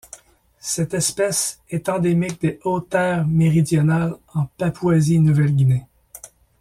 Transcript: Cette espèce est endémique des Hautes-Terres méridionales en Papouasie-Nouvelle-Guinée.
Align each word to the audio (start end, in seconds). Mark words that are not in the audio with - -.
Cette 0.57 0.95
espèce 0.95 1.59
est 1.69 1.87
endémique 1.87 2.41
des 2.41 2.59
Hautes-Terres 2.63 3.27
méridionales 3.27 4.15
en 4.33 4.47
Papouasie-Nouvelle-Guinée. 4.57 5.85